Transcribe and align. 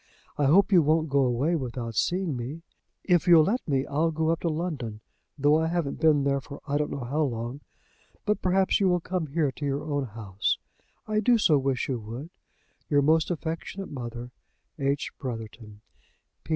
I 0.35 0.45
hope 0.45 0.71
you 0.71 0.81
won't 0.81 1.09
go 1.11 1.19
away 1.23 1.55
without 1.55 1.93
seeing 1.93 2.35
me. 2.35 2.63
If 3.03 3.27
you'll 3.27 3.43
let 3.43 3.61
me, 3.67 3.85
I'll 3.85 4.09
go 4.09 4.29
up 4.29 4.39
to 4.39 4.49
London, 4.49 4.99
though 5.37 5.59
I 5.59 5.67
haven't 5.67 5.99
been 5.99 6.23
there 6.23 6.41
for 6.41 6.59
I 6.67 6.79
don't 6.79 6.89
know 6.89 7.03
how 7.03 7.21
long. 7.21 7.61
But 8.25 8.41
perhaps 8.41 8.79
you 8.79 8.89
will 8.89 8.99
come 8.99 9.27
here 9.27 9.51
to 9.51 9.63
your 9.63 9.83
own 9.83 10.05
house. 10.05 10.57
I 11.07 11.19
do 11.19 11.37
so 11.37 11.59
wish 11.59 11.87
you 11.87 11.99
would. 11.99 12.31
"Your 12.89 13.03
most 13.03 13.29
affectionate 13.29 13.91
mother, 13.91 14.31
"H. 14.79 15.11
BROTHERTON. 15.19 15.81